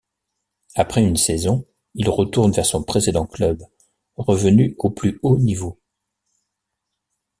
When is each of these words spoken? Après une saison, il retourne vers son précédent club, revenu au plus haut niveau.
Après 0.73 1.03
une 1.03 1.15
saison, 1.15 1.67
il 1.93 2.09
retourne 2.09 2.51
vers 2.53 2.65
son 2.65 2.81
précédent 2.81 3.27
club, 3.27 3.61
revenu 4.15 4.73
au 4.79 4.89
plus 4.89 5.19
haut 5.21 5.37
niveau. 5.37 5.79